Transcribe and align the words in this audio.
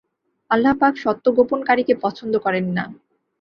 আল্লাহুপাক 0.51 0.93
সত্য 0.97 1.25
গোপনকারীকে 1.37 1.93
পছন্দ 2.03 2.33
করেন 2.45 2.65
না। 2.77 2.83